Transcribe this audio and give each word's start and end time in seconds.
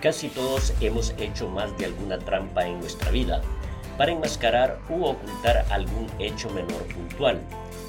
Casi 0.00 0.28
todos 0.28 0.72
hemos 0.80 1.12
hecho 1.18 1.48
más 1.48 1.76
de 1.76 1.86
alguna 1.86 2.20
trampa 2.20 2.64
en 2.64 2.78
nuestra 2.78 3.10
vida 3.10 3.42
para 3.96 4.12
enmascarar 4.12 4.78
u 4.88 5.04
ocultar 5.04 5.66
algún 5.70 6.06
hecho 6.20 6.48
menor 6.50 6.84
puntual, 6.94 7.40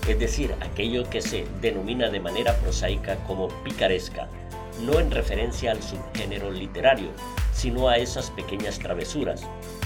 es 0.08 0.18
decir, 0.18 0.56
aquello 0.60 1.08
que 1.08 1.22
se 1.22 1.46
denomina 1.62 2.10
de 2.10 2.20
manera 2.20 2.56
prosaica 2.58 3.16
como 3.28 3.50
picaresca, 3.64 4.28
no 4.82 5.00
en 5.00 5.12
referencia 5.12 5.70
al 5.70 5.84
subgénero 5.84 6.50
literario, 6.50 7.10
sino 7.54 7.90
a 7.90 7.98
esas 7.98 8.32
pequeñas 8.32 8.80
travesuras. 8.80 9.44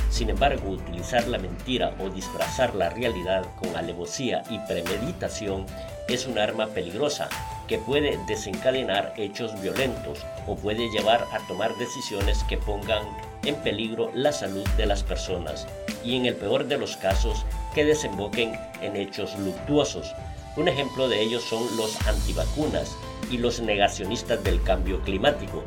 Sin 0.09 0.30
embargo, 0.30 0.69
utilizar 0.69 1.27
la 1.27 1.39
mentira 1.39 1.94
o 1.99 2.09
disfrazar 2.09 2.73
la 2.73 2.89
realidad 2.89 3.45
con 3.59 3.75
alevosía 3.75 4.44
y 4.49 4.59
premeditación 4.59 5.66
es 6.08 6.25
un 6.25 6.39
arma 6.39 6.67
peligrosa 6.67 7.27
que 7.67 7.77
puede 7.77 8.20
desencadenar 8.27 9.13
hechos 9.17 9.59
violentos 9.62 10.26
o 10.48 10.55
puede 10.55 10.90
llevar 10.90 11.26
a 11.31 11.40
tomar 11.48 11.76
decisiones 11.77 12.44
que 12.44 12.58
pongan 12.58 13.03
en 13.45 13.55
peligro 13.55 14.12
la 14.13 14.31
salud 14.31 14.67
de 14.77 14.86
las 14.86 15.03
personas 15.03 15.67
y 16.03 16.17
en 16.17 16.26
el 16.26 16.36
peor 16.36 16.66
de 16.66 16.77
los 16.77 16.98
casos 16.98 17.45
que 17.73 17.86
desemboquen 17.86 18.53
en 18.81 18.95
hechos 18.95 19.38
luctuosos. 19.39 20.14
Un 20.55 20.67
ejemplo 20.67 21.08
de 21.08 21.22
ellos 21.22 21.44
son 21.44 21.64
los 21.78 22.00
antivacunas 22.08 22.95
y 23.31 23.38
los 23.38 23.59
negacionistas 23.59 24.44
del 24.44 24.61
cambio 24.61 25.02
climático. 25.02 25.64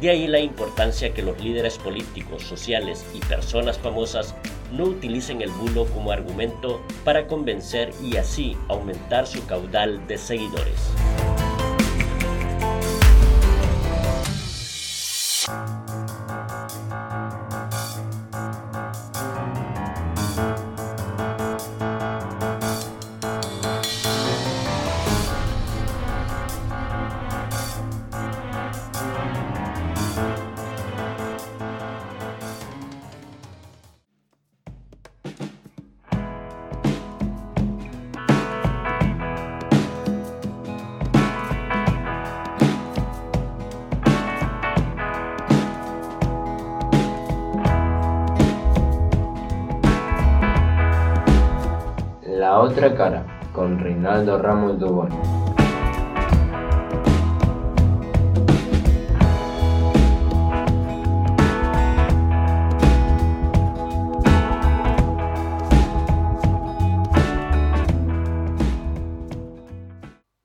De 0.00 0.08
ahí 0.08 0.26
la 0.26 0.40
importancia 0.40 1.12
que 1.12 1.22
los 1.22 1.38
líderes 1.42 1.76
políticos, 1.76 2.42
sociales 2.44 3.04
y 3.14 3.18
personas 3.18 3.78
famosas 3.78 4.34
no 4.72 4.84
utilicen 4.84 5.42
el 5.42 5.50
bulo 5.50 5.84
como 5.86 6.10
argumento 6.10 6.80
para 7.04 7.26
convencer 7.26 7.92
y 8.02 8.16
así 8.16 8.56
aumentar 8.68 9.26
su 9.26 9.44
caudal 9.46 10.06
de 10.06 10.16
seguidores. 10.16 10.90
Otra 52.82 52.96
cara, 52.96 53.26
con 53.52 53.78
Reinaldo 53.78 54.38
Ramos 54.38 54.78
Dubón. 54.78 55.10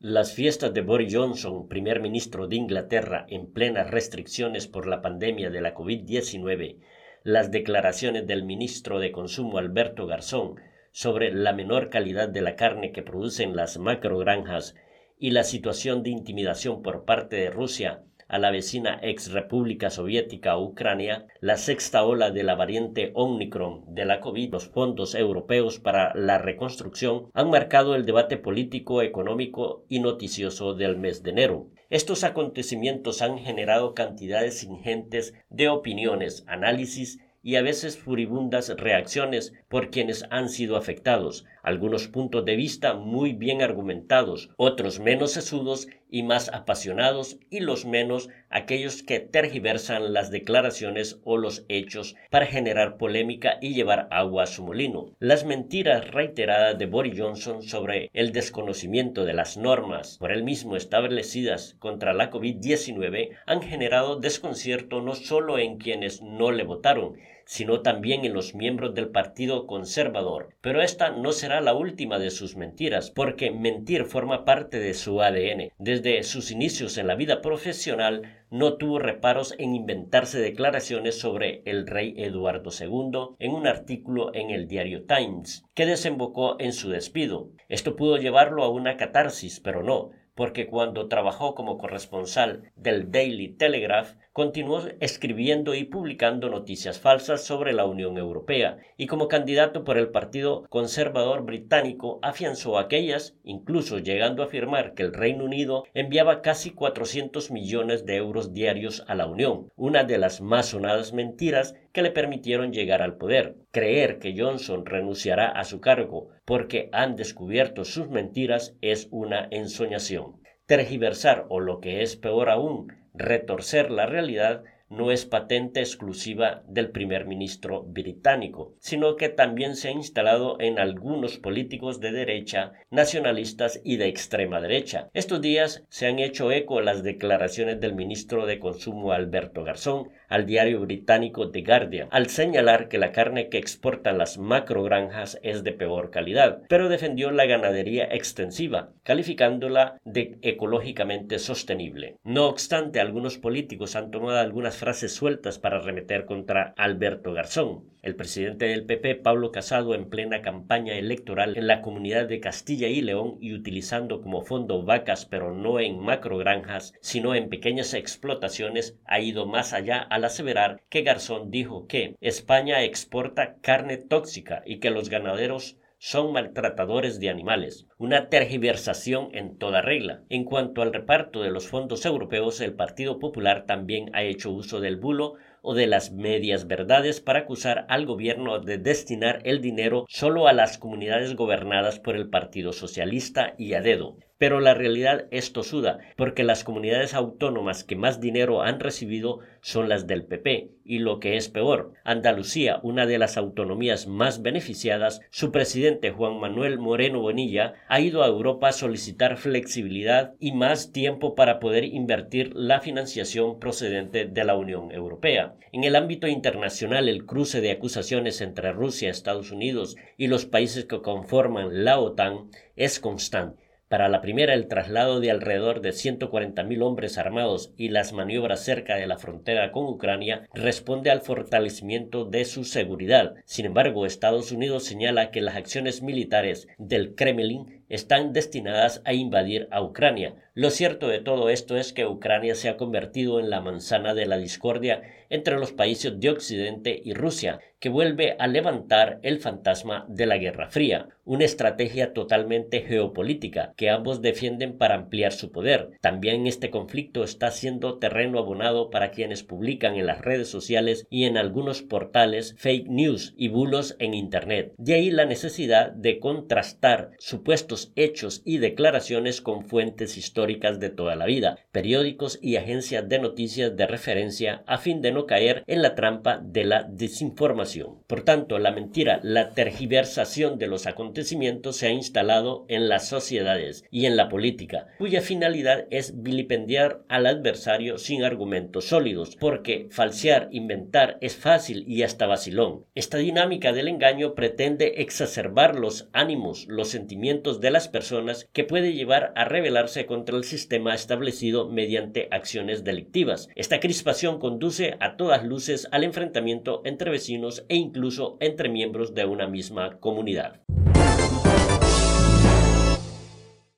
Las 0.02 0.34
fiestas 0.34 0.74
de 0.74 0.82
Boris 0.82 1.16
Johnson, 1.16 1.70
primer 1.70 2.02
ministro 2.02 2.50
de 2.50 2.58
Inglaterra, 2.58 3.26
en 3.30 3.54
plenas 3.54 3.90
restricciones 3.90 4.68
por 4.68 4.88
la 4.88 5.02
pandemia 5.02 5.50
de 5.50 5.62
la 5.62 5.74
COVID-19, 5.74 6.80
las 7.24 7.50
declaraciones 7.50 8.28
del 8.28 8.44
ministro 8.44 9.00
de 9.00 9.14
Consumo 9.14 9.58
Alberto 9.58 10.06
Garzón, 10.06 10.56
sobre 10.96 11.34
la 11.34 11.52
menor 11.52 11.90
calidad 11.90 12.30
de 12.30 12.42
la 12.42 12.56
carne 12.56 12.94
que 12.94 13.02
producen 13.02 13.54
las 13.54 13.78
macrogranjas 13.78 14.76
y 15.20 15.32
la 15.32 15.44
situación 15.44 16.04
de 16.04 16.12
intimidación 16.12 16.82
por 16.82 17.04
parte 17.04 17.36
de 17.36 17.50
Rusia 17.50 18.06
a 18.30 18.40
la 18.40 18.50
vecina 18.50 19.02
ex 19.04 19.34
República 19.34 19.90
Soviética 19.90 20.58
Ucrania, 20.58 21.28
la 21.42 21.58
sexta 21.58 22.06
ola 22.06 22.32
de 22.32 22.44
la 22.44 22.56
variante 22.56 23.12
Omicron 23.14 23.94
de 23.94 24.06
la 24.06 24.22
COVID, 24.22 24.54
los 24.54 24.70
fondos 24.70 25.16
europeos 25.16 25.80
para 25.80 26.16
la 26.16 26.38
reconstrucción 26.38 27.30
han 27.34 27.50
marcado 27.50 27.96
el 27.96 28.06
debate 28.06 28.38
político, 28.38 29.02
económico 29.02 29.84
y 29.90 30.00
noticioso 30.00 30.76
del 30.76 30.96
mes 30.96 31.24
de 31.24 31.32
enero. 31.32 31.72
Estos 31.90 32.24
acontecimientos 32.24 33.22
han 33.22 33.38
generado 33.38 33.94
cantidades 33.94 34.64
ingentes 34.64 35.34
de 35.50 35.68
opiniones, 35.68 36.46
análisis 36.48 37.20
y 37.46 37.58
a 37.58 37.62
veces 37.62 37.96
furibundas 38.00 38.74
reacciones 38.76 39.54
por 39.70 39.92
quienes 39.92 40.26
han 40.32 40.50
sido 40.50 40.78
afectados, 40.78 41.46
algunos 41.62 42.08
puntos 42.08 42.44
de 42.44 42.56
vista 42.56 42.96
muy 42.96 43.34
bien 43.34 43.62
argumentados, 43.62 44.50
otros 44.58 45.00
menos 45.00 45.34
sesudos 45.34 45.88
y 46.10 46.24
más 46.24 46.50
apasionados, 46.50 47.38
y 47.52 47.60
los 47.60 47.86
menos 47.86 48.30
aquellos 48.50 49.04
que 49.04 49.20
tergiversan 49.20 50.12
las 50.12 50.32
declaraciones 50.32 51.20
o 51.24 51.38
los 51.38 51.66
hechos 51.70 52.16
para 52.32 52.48
generar 52.48 52.98
polémica 52.98 53.60
y 53.62 53.76
llevar 53.76 54.08
agua 54.10 54.44
a 54.44 54.48
su 54.48 54.64
molino. 54.64 55.16
Las 55.20 55.46
mentiras 55.46 56.10
reiteradas 56.10 56.80
de 56.80 56.88
Boris 56.88 57.20
Johnson 57.20 57.62
sobre 57.62 58.10
el 58.14 58.32
desconocimiento 58.32 59.24
de 59.24 59.34
las 59.34 59.56
normas 59.56 60.18
por 60.18 60.32
él 60.32 60.44
mismo 60.44 60.76
establecidas 60.76 61.76
contra 61.78 62.14
la 62.14 62.32
COVID-19 62.32 63.30
han 63.46 63.62
generado 63.62 64.16
desconcierto 64.16 65.02
no 65.02 65.14
solo 65.14 65.60
en 65.60 65.78
quienes 65.78 66.24
no 66.24 66.52
le 66.52 66.64
votaron, 66.64 67.18
sino 67.46 67.82
también 67.82 68.26
en 68.26 68.34
los 68.34 68.56
miembros 68.56 68.94
del 68.94 69.10
Partido 69.10 69.68
Conservador. 69.68 70.50
Pero 70.62 70.82
esta 70.82 71.12
no 71.12 71.32
será 71.32 71.62
la 71.62 71.74
última 71.74 72.20
de 72.20 72.32
sus 72.32 72.56
mentiras, 72.56 73.12
porque 73.12 73.52
mentir 73.52 74.06
forma 74.06 74.46
parte 74.46 74.80
de 74.80 74.94
su 74.94 75.22
ADN. 75.22 75.72
Desde 75.78 76.24
sus 76.24 76.52
inicios 76.52 76.98
en 76.98 77.08
la 77.08 77.16
vida 77.16 77.42
profesional 77.42 78.24
no 78.50 78.78
tuvo 78.78 79.00
reparos 79.00 79.54
en 79.58 79.76
inventarse 79.76 80.40
declaraciones 80.40 81.20
sobre 81.20 81.62
el 81.66 81.88
rey 81.88 82.14
Eduardo 82.18 82.72
II 82.72 83.36
en 83.40 83.52
un 83.52 83.68
artículo 83.68 84.34
en 84.34 84.50
el 84.50 84.68
diario 84.68 85.06
Times, 85.06 85.66
que 85.74 85.86
desembocó 85.86 86.56
en 86.60 86.74
su 86.74 86.90
despido. 86.90 87.50
Esto 87.70 87.96
pudo 87.96 88.18
llevarlo 88.18 88.64
a 88.64 88.70
una 88.70 88.98
catarsis, 88.98 89.60
pero 89.60 89.84
no, 89.84 90.12
porque 90.36 90.68
cuando 90.68 91.08
trabajó 91.08 91.56
como 91.56 91.78
corresponsal 91.78 92.72
del 92.76 93.10
Daily 93.10 93.50
Telegraph 93.50 94.16
continuó 94.36 94.82
escribiendo 95.00 95.76
y 95.76 95.86
publicando 95.86 96.50
noticias 96.50 97.00
falsas 97.00 97.46
sobre 97.46 97.72
la 97.72 97.86
Unión 97.86 98.18
Europea 98.18 98.80
y 98.98 99.08
como 99.08 99.30
candidato 99.30 99.86
por 99.86 99.98
el 99.98 100.10
Partido 100.10 100.66
Conservador 100.68 101.46
Británico 101.46 102.20
afianzó 102.22 102.78
aquellas, 102.78 103.38
incluso 103.46 104.00
llegando 104.00 104.44
a 104.44 104.48
afirmar 104.48 104.94
que 104.94 105.04
el 105.04 105.14
Reino 105.14 105.46
Unido 105.46 105.86
enviaba 105.94 106.42
casi 106.42 106.72
400 106.72 107.50
millones 107.50 108.06
de 108.06 108.18
euros 108.18 108.52
diarios 108.52 109.06
a 109.08 109.16
la 109.16 109.26
Unión, 109.26 109.70
una 109.78 110.04
de 110.04 110.18
las 110.18 110.42
más 110.42 110.66
sonadas 110.66 111.14
mentiras 111.14 111.74
que 111.94 112.02
le 112.02 112.12
permitieron 112.12 112.74
llegar 112.74 113.02
al 113.02 113.16
poder. 113.16 113.56
Creer 113.72 114.20
que 114.20 114.36
Johnson 114.38 114.86
renunciará 114.86 115.48
a 115.48 115.64
su 115.64 115.80
cargo 115.80 116.28
porque 116.44 116.90
han 116.92 117.16
descubierto 117.16 117.86
sus 117.86 118.10
mentiras 118.10 118.76
es 118.82 119.08
una 119.12 119.48
ensoñación. 119.50 120.42
Tergiversar 120.66 121.46
o 121.48 121.62
lo 121.62 121.80
que 121.80 122.02
es 122.02 122.18
peor 122.18 122.50
aún, 122.50 123.05
retorcer 123.18 123.92
la 123.92 124.06
realidad 124.06 124.64
no 124.90 125.12
es 125.12 125.26
patente 125.26 125.80
exclusiva 125.80 126.64
del 126.68 126.90
primer 126.90 127.26
ministro 127.26 127.84
británico, 127.84 128.74
sino 128.80 129.16
que 129.16 129.30
también 129.30 129.76
se 129.76 129.90
ha 129.90 129.92
instalado 129.92 130.58
en 130.60 130.80
algunos 130.80 131.38
políticos 131.38 132.00
de 132.00 132.12
derecha, 132.12 132.74
nacionalistas 132.92 133.82
y 133.84 133.98
de 133.98 134.08
extrema 134.08 134.62
derecha. 134.62 135.10
Estos 135.14 135.42
días 135.42 135.84
se 135.90 136.08
han 136.08 136.20
hecho 136.20 136.52
eco 136.52 136.82
las 136.82 137.04
declaraciones 137.04 137.80
del 137.80 137.96
ministro 137.96 138.46
de 138.46 138.60
Consumo 138.60 139.12
Alberto 139.12 139.64
Garzón 139.64 140.10
al 140.28 140.46
diario 140.46 140.82
británico 140.82 141.52
The 141.52 141.62
Guardian, 141.62 142.08
al 142.12 142.28
señalar 142.28 142.88
que 142.88 142.98
la 142.98 143.12
carne 143.12 143.50
que 143.50 143.58
exportan 143.58 144.18
las 144.18 144.38
macrogranjas 144.38 145.40
es 145.44 145.64
de 145.64 145.72
peor 145.72 146.12
calidad, 146.12 146.62
pero 146.68 146.90
defendió 146.90 147.32
la 147.32 147.46
ganadería 147.46 148.06
extensiva, 148.06 148.90
calificándola 149.04 150.00
de 150.04 150.38
ecológicamente 150.42 151.40
sostenible. 151.40 152.18
No 152.24 152.48
obstante, 152.48 153.00
algunos 153.00 153.38
políticos 153.38 153.96
han 153.96 154.12
tomado 154.12 154.40
algunas 154.40 154.75
frases 154.76 155.14
sueltas 155.14 155.60
para 155.60 155.80
remeter 155.80 156.26
contra 156.26 156.74
Alberto 156.78 157.34
Garzón. 157.34 157.84
El 158.02 158.16
presidente 158.16 158.66
del 158.66 158.86
PP, 158.86 159.16
Pablo 159.16 159.52
Casado, 159.52 159.96
en 159.96 160.10
plena 160.10 160.42
campaña 160.42 160.94
electoral 160.94 161.58
en 161.58 161.68
la 161.68 161.82
comunidad 161.82 162.28
de 162.28 162.40
Castilla 162.40 162.88
y 162.88 163.02
León 163.02 163.38
y 163.42 163.54
utilizando 163.54 164.22
como 164.22 164.42
fondo 164.42 164.84
vacas, 164.84 165.26
pero 165.26 165.54
no 165.54 165.80
en 165.80 166.00
macrogranjas, 166.00 166.94
sino 167.02 167.34
en 167.34 167.50
pequeñas 167.50 167.94
explotaciones, 167.94 168.98
ha 169.06 169.20
ido 169.20 169.46
más 169.46 169.74
allá 169.74 170.00
al 170.02 170.24
aseverar 170.24 170.82
que 170.90 171.02
Garzón 171.02 171.50
dijo 171.50 171.88
que 171.88 172.16
España 172.22 172.84
exporta 172.84 173.56
carne 173.62 173.98
tóxica 173.98 174.62
y 174.66 174.80
que 174.80 174.92
los 174.92 175.10
ganaderos 175.10 175.78
son 175.98 176.34
maltratadores 176.34 177.20
de 177.20 177.30
animales, 177.30 177.88
una 177.98 178.30
tergiversación 178.30 179.30
en 179.34 179.58
toda 179.58 179.82
regla. 179.82 180.24
En 180.30 180.44
cuanto 180.44 180.82
al 180.82 180.94
reparto 180.94 181.42
de 181.42 181.52
los 181.52 181.68
fondos 181.68 182.06
europeos, 182.06 182.62
el 182.62 182.74
Partido 182.74 183.20
Popular 183.20 183.66
también 183.66 184.10
ha 184.14 184.24
hecho 184.24 184.52
uso 184.52 184.80
del 184.80 184.98
bulo 184.98 185.36
o 185.62 185.74
de 185.74 185.88
las 185.88 186.12
medias 186.12 186.68
verdades 186.68 187.22
para 187.22 187.40
acusar 187.40 187.86
al 187.90 188.06
gobierno 188.06 188.60
de 188.60 188.78
destinar 188.78 189.40
el 189.44 189.62
dinero 189.62 190.06
solo 190.08 190.48
a 190.48 190.54
las 190.54 190.78
comunidades 190.78 191.36
gobernadas 191.36 192.00
por 192.00 192.16
el 192.16 192.30
Partido 192.30 192.72
Socialista 192.72 193.56
y 193.58 193.74
a 193.74 193.82
dedo. 193.82 194.18
Pero 194.38 194.60
la 194.60 194.74
realidad 194.74 195.28
es 195.32 195.54
tosuda, 195.54 196.00
porque 196.18 196.44
las 196.44 196.66
comunidades 196.66 197.14
autónomas 197.14 197.86
que 197.86 197.96
más 197.96 198.20
dinero 198.20 198.64
han 198.64 198.82
recibido 198.82 199.40
son 199.62 199.88
las 199.88 200.08
del 200.08 200.26
PP, 200.26 200.72
y 200.84 201.00
lo 201.00 201.22
que 201.22 201.38
es 201.38 201.48
peor, 201.48 201.94
Andalucía, 202.04 202.82
una 202.84 203.06
de 203.06 203.18
las 203.18 203.38
autonomías 203.38 204.08
más 204.08 204.42
beneficiadas, 204.42 205.22
su 205.30 205.54
presidente 205.54 206.12
Juan 206.12 206.38
Manuel 206.38 206.80
Moreno 206.80 207.22
Bonilla 207.22 207.76
ha 207.88 208.02
ido 208.02 208.24
a 208.24 208.28
Europa 208.28 208.68
a 208.68 208.74
solicitar 208.74 209.38
flexibilidad 209.38 210.34
y 210.38 210.52
más 210.52 210.92
tiempo 210.92 211.34
para 211.34 211.60
poder 211.60 211.86
invertir 211.86 212.52
la 212.56 212.82
financiación 212.82 213.58
procedente 213.58 214.26
de 214.26 214.44
la 214.44 214.58
Unión 214.58 214.92
Europea. 214.92 215.56
En 215.72 215.86
el 215.86 215.96
ámbito 215.96 216.28
internacional, 216.28 217.08
el 217.08 217.26
cruce 217.26 217.62
de 217.62 217.72
acusaciones 217.72 218.42
entre 218.42 218.74
Rusia, 218.74 219.10
Estados 219.10 219.52
Unidos 219.52 219.96
y 220.18 220.28
los 220.28 220.46
países 220.46 220.84
que 220.84 221.02
conforman 221.02 221.86
la 221.86 222.00
OTAN 222.00 222.50
es 222.76 223.00
constante 223.00 223.65
para 223.88 224.10
la 224.10 224.22
primera, 224.22 224.54
el 224.54 224.68
traslado 224.68 225.20
de 225.20 225.30
alrededor 225.30 225.82
de 225.82 225.90
140.000 225.90 226.82
hombres 226.82 227.18
armados 227.20 227.72
y 227.78 227.90
las 227.90 228.14
maniobras 228.14 228.64
cerca 228.64 228.96
de 228.96 229.06
la 229.06 229.18
frontera 229.18 229.72
con 229.72 229.86
Ucrania 229.86 230.48
responde 230.54 231.12
al 231.12 231.22
fortalecimiento 231.22 232.26
de 232.26 232.46
su 232.46 232.64
seguridad. 232.64 233.36
Sin 233.46 233.68
embargo, 233.68 234.06
Estados 234.06 234.52
Unidos 234.52 234.86
señala 234.86 235.30
que 235.30 235.42
las 235.42 235.56
acciones 235.56 236.02
militares 236.02 236.68
del 236.80 237.14
Kremlin 237.14 237.85
están 237.90 238.34
destinadas 238.34 239.02
a 239.06 239.14
invadir 239.14 239.68
a 239.72 239.82
Ucrania. 239.82 240.36
Lo 240.54 240.70
cierto 240.70 241.08
de 241.08 241.20
todo 241.20 241.50
esto 241.50 241.76
es 241.76 241.92
que 241.92 242.06
Ucrania 242.06 242.56
se 242.56 242.70
ha 242.70 242.78
convertido 242.78 243.40
en 243.40 243.50
la 243.50 243.60
manzana 243.60 244.14
de 244.14 244.26
la 244.26 244.38
discordia 244.38 245.02
entre 245.30 245.58
los 245.58 245.74
países 245.74 246.18
de 246.20 246.30
Occidente 246.30 247.02
y 247.04 247.14
Rusia, 247.14 247.60
que 247.80 247.90
vuelve 247.90 248.36
a 248.40 248.48
levantar 248.48 249.20
el 249.22 249.40
fantasma 249.40 250.06
de 250.08 250.26
la 250.26 250.38
Guerra 250.38 250.70
Fría, 250.70 251.10
una 251.26 251.44
estrategia 251.44 252.14
totalmente 252.14 252.82
geopolítica 252.82 253.74
que 253.76 253.90
ambos 253.90 254.22
defienden 254.22 254.78
para 254.78 254.96
ampliar 254.96 255.34
su 255.34 255.52
poder. 255.52 255.92
También 256.00 256.48
este 256.48 256.70
conflicto 256.70 257.24
está 257.24 257.52
siendo 257.52 257.98
terreno 257.98 258.40
abonado 258.40 258.90
para 258.90 259.12
quienes 259.12 259.44
publican 259.44 259.96
en 259.96 260.08
las 260.08 260.22
redes 260.22 260.48
sociales 260.48 261.06
y 261.10 261.26
en 261.26 261.38
algunos 261.38 261.82
portales 261.82 262.56
fake 262.58 262.88
news 262.88 263.34
y 263.38 263.50
bulos 263.50 263.96
en 264.00 264.14
Internet. 264.14 264.74
De 264.78 264.94
ahí 264.94 265.12
la 265.12 265.26
necesidad 265.26 265.92
de 265.92 266.20
contrastar 266.20 267.12
supuestos 267.20 267.75
hechos 267.96 268.42
y 268.46 268.58
declaraciones 268.58 269.42
con 269.42 269.66
fuentes 269.66 270.18
históricas 270.18 270.80
de 270.80 270.90
toda 270.90 271.16
la 271.16 271.26
vida, 271.26 271.60
periódicos 271.72 272.40
y 272.42 272.56
agencias 272.56 273.08
de 273.08 273.20
noticias 273.20 273.76
de 273.76 273.88
referencia 273.88 274.64
a 274.66 274.78
fin 274.78 275.02
de 275.02 275.12
no 275.12 275.26
caer 275.26 275.64
en 275.68 275.82
la 275.82 275.96
trampa 275.96 276.40
de 276.44 276.64
la 276.64 276.84
desinformación. 276.84 278.04
Por 278.08 278.22
tanto, 278.22 278.60
la 278.60 278.72
mentira, 278.72 279.20
la 279.24 279.52
tergiversación 279.52 280.58
de 280.58 280.68
los 280.68 280.88
acontecimientos 280.88 281.78
se 281.78 281.88
ha 281.88 281.92
instalado 281.92 282.66
en 282.68 282.90
las 282.90 283.08
sociedades 283.08 283.84
y 283.92 284.06
en 284.06 284.18
la 284.18 284.30
política, 284.30 284.88
cuya 284.98 285.22
finalidad 285.22 285.86
es 285.90 286.22
vilipendiar 286.22 287.02
al 287.10 287.26
adversario 287.26 287.98
sin 287.98 288.24
argumentos 288.24 288.86
sólidos, 288.86 289.36
porque 289.36 289.88
falsear, 289.92 290.50
inventar 290.52 291.18
es 291.22 291.36
fácil 291.36 291.84
y 291.88 292.04
hasta 292.04 292.26
vacilón. 292.28 292.86
Esta 292.96 293.18
dinámica 293.18 293.74
del 293.74 293.88
engaño 293.88 294.36
pretende 294.36 295.02
exacerbar 295.02 295.78
los 295.78 296.10
ánimos, 296.14 296.66
los 296.68 296.90
sentimientos 296.90 297.62
de 297.66 297.72
las 297.72 297.88
personas 297.88 298.48
que 298.54 298.64
puede 298.64 298.94
llevar 298.94 299.34
a 299.36 299.44
rebelarse 299.44 300.06
contra 300.06 300.38
el 300.38 300.44
sistema 300.44 300.94
establecido 300.94 301.68
mediante 301.68 302.28
acciones 302.30 302.84
delictivas. 302.84 303.50
Esta 303.56 303.80
crispación 303.80 304.38
conduce 304.38 304.98
a 305.00 305.18
todas 305.18 305.44
luces 305.44 305.88
al 305.92 306.04
enfrentamiento 306.04 306.84
entre 306.86 307.10
vecinos 307.10 307.66
e 307.68 307.76
incluso 307.76 308.38
entre 308.40 308.70
miembros 308.70 309.16
de 309.16 309.26
una 309.26 309.48
misma 309.48 309.98
comunidad. 310.00 310.62